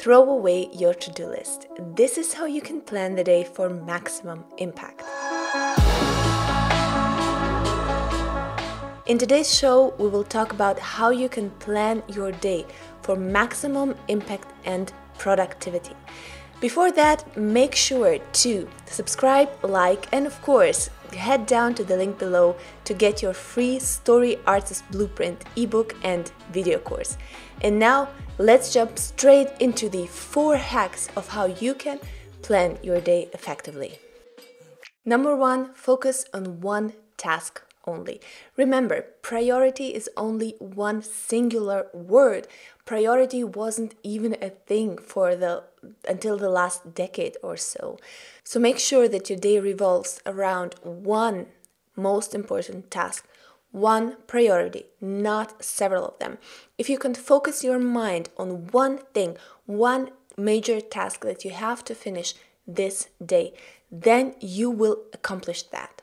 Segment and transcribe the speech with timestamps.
[0.00, 1.66] Throw away your to do list.
[1.78, 5.02] This is how you can plan the day for maximum impact.
[9.04, 12.64] In today's show, we will talk about how you can plan your day
[13.02, 15.94] for maximum impact and productivity.
[16.60, 22.18] Before that, make sure to subscribe, like, and of course, head down to the link
[22.18, 22.54] below
[22.84, 27.16] to get your free Story Artist Blueprint ebook and video course.
[27.62, 31.98] And now, let's jump straight into the four hacks of how you can
[32.42, 33.98] plan your day effectively.
[35.06, 38.20] Number one, focus on one task only.
[38.56, 42.46] Remember, priority is only one singular word.
[42.84, 45.64] Priority wasn't even a thing for the
[46.08, 47.98] until the last decade or so.
[48.44, 51.46] So make sure that your day revolves around one
[51.96, 53.26] most important task,
[53.72, 56.38] one priority, not several of them.
[56.78, 61.84] If you can focus your mind on one thing, one major task that you have
[61.84, 62.34] to finish
[62.66, 63.52] this day,
[63.90, 65.99] then you will accomplish that.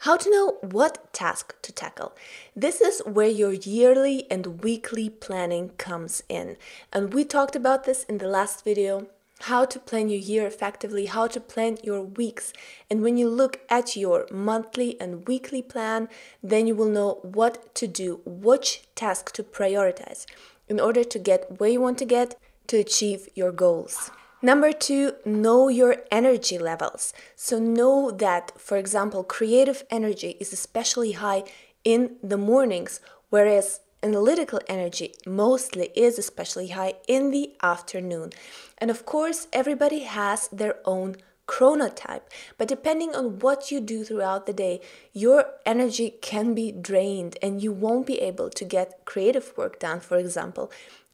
[0.00, 2.14] How to know what task to tackle.
[2.54, 6.56] This is where your yearly and weekly planning comes in.
[6.92, 9.06] And we talked about this in the last video
[9.40, 12.52] how to plan your year effectively, how to plan your weeks.
[12.90, 16.08] And when you look at your monthly and weekly plan,
[16.42, 20.24] then you will know what to do, which task to prioritize
[20.68, 24.10] in order to get where you want to get to achieve your goals.
[24.42, 27.14] Number two, know your energy levels.
[27.34, 31.44] So, know that, for example, creative energy is especially high
[31.84, 38.30] in the mornings, whereas analytical energy mostly is especially high in the afternoon.
[38.78, 41.16] And of course, everybody has their own
[41.48, 42.22] chronotype,
[42.58, 44.80] but depending on what you do throughout the day,
[45.12, 50.00] your energy can be drained and you won't be able to get creative work done,
[50.00, 50.70] for example,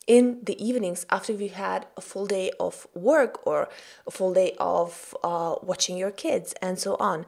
[0.06, 3.68] in the evenings after you had a full day of work or
[4.06, 7.24] a full day of uh, watching your kids and so on.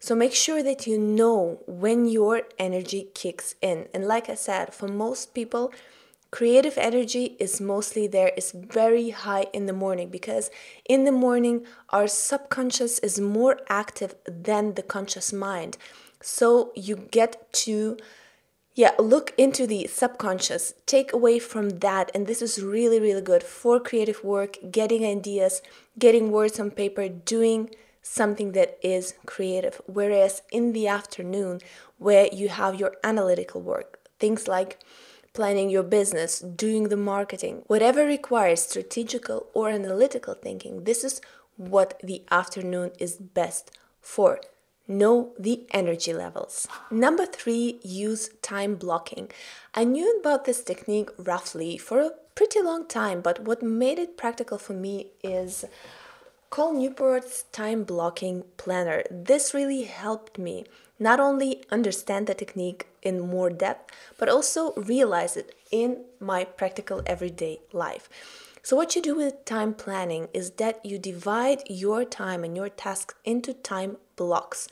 [0.00, 3.88] So make sure that you know when your energy kicks in.
[3.94, 5.72] And like I said, for most people,
[6.30, 10.50] creative energy is mostly there is very high in the morning because
[10.88, 15.78] in the morning our subconscious is more active than the conscious mind.
[16.20, 17.96] So you get to
[18.76, 23.42] yeah, look into the subconscious, take away from that, and this is really, really good
[23.42, 25.62] for creative work, getting ideas,
[25.98, 27.70] getting words on paper, doing
[28.02, 29.80] something that is creative.
[29.86, 31.62] Whereas in the afternoon,
[31.96, 34.78] where you have your analytical work, things like
[35.32, 41.22] planning your business, doing the marketing, whatever requires strategical or analytical thinking, this is
[41.56, 43.70] what the afternoon is best
[44.02, 44.38] for.
[44.88, 46.68] Know the energy levels.
[46.90, 49.30] Number three, use time blocking.
[49.74, 54.16] I knew about this technique roughly for a pretty long time, but what made it
[54.16, 55.64] practical for me is
[56.52, 59.02] Cal Newport's time blocking planner.
[59.10, 60.64] This really helped me
[60.98, 67.02] not only understand the technique in more depth, but also realize it in my practical
[67.06, 68.08] everyday life.
[68.62, 72.68] So, what you do with time planning is that you divide your time and your
[72.68, 74.68] tasks into time blocks.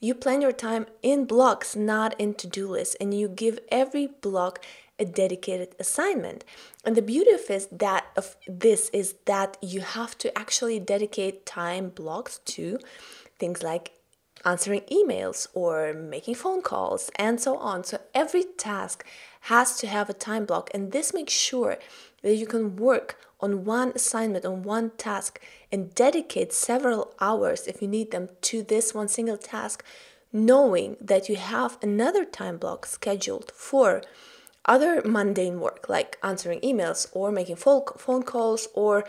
[0.00, 4.06] You plan your time in blocks, not in to do lists, and you give every
[4.06, 4.64] block
[4.98, 6.44] a dedicated assignment.
[6.84, 11.46] And the beauty of is that of this is that you have to actually dedicate
[11.46, 12.78] time blocks to
[13.38, 13.92] things like
[14.44, 17.84] answering emails or making phone calls and so on.
[17.84, 19.04] So every task
[19.42, 21.78] has to have a time block and this makes sure
[22.22, 25.40] that you can work on one assignment, on one task,
[25.70, 29.84] and dedicate several hours if you need them to this one single task,
[30.32, 34.02] knowing that you have another time block scheduled for
[34.64, 39.04] other mundane work like answering emails or making phone calls or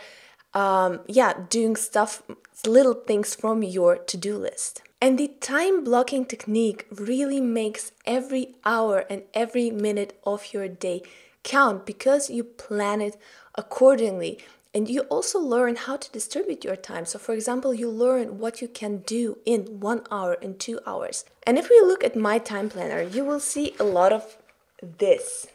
[0.52, 2.22] um, yeah doing stuff
[2.66, 4.82] little things from your to-do list.
[5.00, 11.02] And the time blocking technique really makes every hour and every minute of your day
[11.44, 13.16] count because you plan it
[13.54, 14.38] accordingly.
[14.74, 17.06] And you also learn how to distribute your time.
[17.06, 21.24] So, for example, you learn what you can do in one hour, in two hours.
[21.46, 24.36] And if we look at my time planner, you will see a lot of
[24.82, 25.46] this.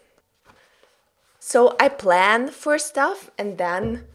[1.41, 4.05] So, I plan for stuff and then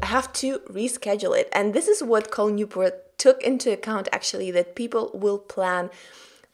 [0.00, 1.48] I have to reschedule it.
[1.52, 5.90] And this is what Cal Newport took into account actually that people will plan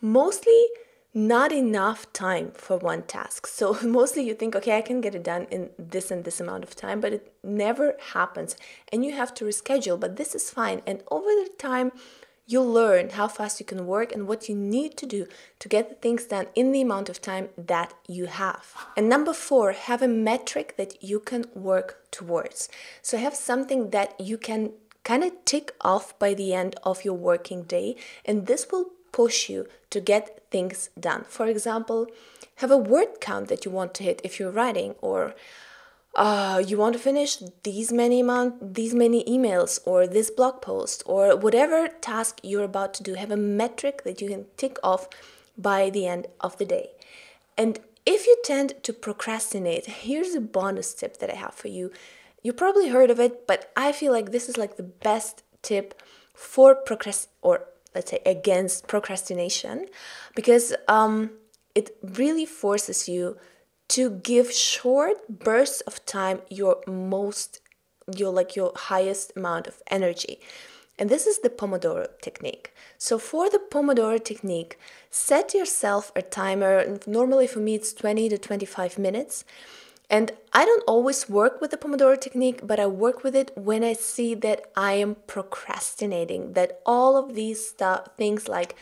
[0.01, 0.69] mostly
[1.13, 3.47] not enough time for one task.
[3.47, 6.65] So mostly you think, okay, I can get it done in this and this amount
[6.65, 8.57] of time, but it never happens.
[8.93, 10.83] And you have to reschedule, but this is fine.
[10.87, 11.93] And over the time,
[12.47, 15.27] you'll learn how fast you can work and what you need to do
[15.61, 18.75] to get the things done in the amount of time that you have.
[18.97, 22.69] And number four, have a metric that you can work towards.
[23.03, 24.73] So have something that you can
[25.05, 29.49] kind of tick off by the end of your working day, and this will push
[29.49, 31.25] you to get things done.
[31.29, 32.07] For example,
[32.57, 35.35] have a word count that you want to hit if you're writing, or
[36.15, 41.03] uh, you want to finish these many amount, these many emails, or this blog post,
[41.07, 43.15] or whatever task you're about to do.
[43.15, 45.09] Have a metric that you can tick off
[45.57, 46.91] by the end of the day.
[47.57, 51.93] And if you tend to procrastinate, here's a bonus tip that I have for you.
[52.43, 56.01] You probably heard of it, but I feel like this is like the best tip
[56.35, 59.87] for procrast or let's say against procrastination
[60.35, 61.31] because um,
[61.75, 63.37] it really forces you
[63.89, 67.61] to give short bursts of time your most
[68.17, 70.41] your like your highest amount of energy.
[70.99, 72.75] And this is the pomodoro technique.
[72.99, 74.79] So for the pomodoro technique
[75.11, 76.99] set yourself a timer.
[77.07, 79.45] Normally for me it's 20 to 25 minutes
[80.11, 83.85] and I don't always work with the Pomodoro technique, but I work with it when
[83.85, 88.75] I see that I am procrastinating, that all of these stuff, things like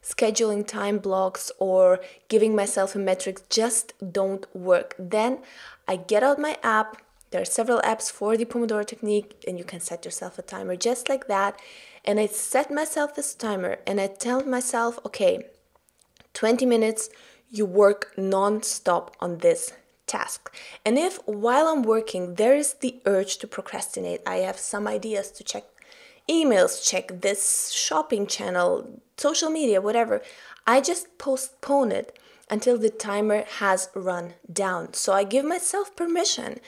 [0.00, 1.98] scheduling time blocks or
[2.28, 4.94] giving myself a metric just don't work.
[4.96, 5.40] Then
[5.88, 7.02] I get out my app.
[7.32, 10.76] There are several apps for the Pomodoro technique, and you can set yourself a timer
[10.76, 11.60] just like that.
[12.04, 15.46] And I set myself this timer and I tell myself, okay,
[16.34, 17.10] 20 minutes,
[17.50, 19.72] you work non stop on this
[20.06, 20.54] task.
[20.84, 25.30] And if while I'm working there is the urge to procrastinate, I have some ideas
[25.32, 25.64] to check
[26.28, 30.22] emails, check this shopping channel, social media, whatever,
[30.66, 32.18] I just postpone it
[32.50, 34.94] until the timer has run down.
[34.94, 36.60] So I give myself permission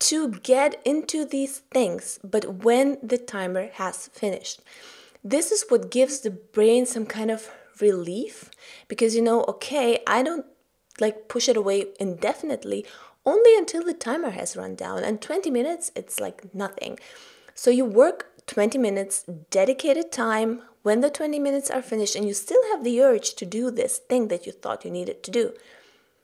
[0.00, 4.60] to get into these things, but when the timer has finished.
[5.22, 7.48] This is what gives the brain some kind of
[7.80, 8.50] relief
[8.88, 10.46] because you know, okay, I don't
[11.02, 12.86] like push it away indefinitely
[13.26, 15.04] only until the timer has run down.
[15.04, 16.98] And 20 minutes it's like nothing.
[17.54, 22.34] So you work 20 minutes dedicated time when the 20 minutes are finished and you
[22.34, 25.52] still have the urge to do this thing that you thought you needed to do.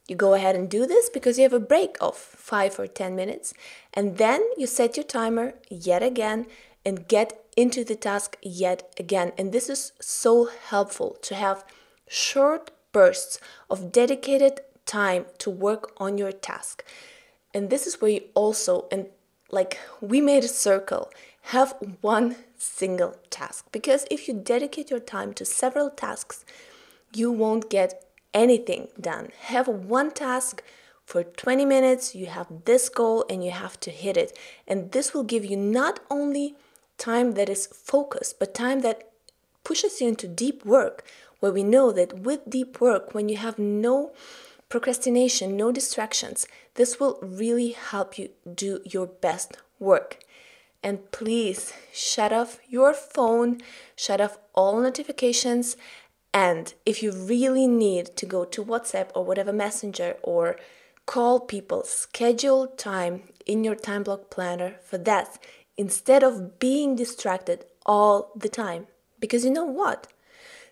[0.08, 3.14] You go ahead and do this because you have a break of 5 or 10
[3.14, 3.52] minutes
[3.92, 6.46] and then you set your timer yet again
[6.84, 9.32] and get into the task yet again.
[9.36, 11.64] And this is so helpful to have
[12.08, 13.38] short bursts
[13.68, 16.84] of dedicated time to work on your task.
[17.54, 19.06] And this is where you also, and
[19.50, 21.10] like we made a circle,
[21.42, 23.66] have one single task.
[23.70, 26.44] Because if you dedicate your time to several tasks,
[27.14, 28.04] you won't get
[28.34, 29.28] anything done.
[29.42, 30.62] Have one task
[31.04, 34.36] for 20 minutes, you have this goal and you have to hit it.
[34.66, 36.54] And this will give you not only
[36.98, 39.08] time that is focused, but time that
[39.64, 41.04] pushes you into deep work
[41.40, 44.12] where we know that with deep work, when you have no
[44.68, 50.18] procrastination, no distractions, this will really help you do your best work.
[50.82, 53.60] And please shut off your phone,
[53.96, 55.76] shut off all notifications.
[56.32, 60.56] And if you really need to go to WhatsApp or whatever messenger or
[61.06, 65.38] call people, schedule time in your time block planner for that
[65.76, 68.86] instead of being distracted all the time.
[69.18, 70.06] Because you know what?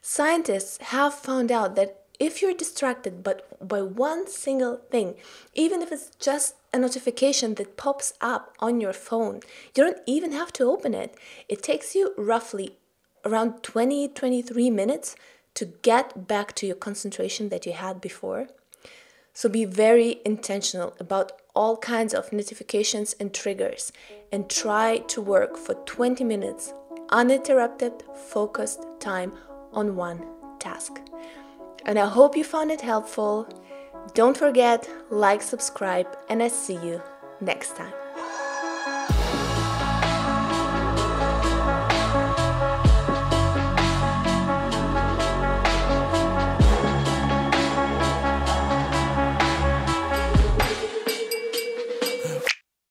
[0.03, 5.17] Scientists have found out that if you're distracted but by one single thing,
[5.55, 9.41] even if it's just a notification that pops up on your phone,
[9.75, 11.17] you don't even have to open it.
[11.49, 12.77] It takes you roughly
[13.25, 15.17] around 20 23 minutes
[15.55, 18.49] to get back to your concentration that you had before.
[19.33, 23.93] So be very intentional about all kinds of notifications and triggers
[24.33, 26.73] and try to work for 20 minutes
[27.11, 29.33] uninterrupted, focused time
[29.73, 30.27] on one
[30.59, 31.01] task.
[31.87, 33.49] And I hope you found it helpful.
[34.13, 37.01] Don't forget, like, subscribe, and I see you
[37.41, 37.95] next time.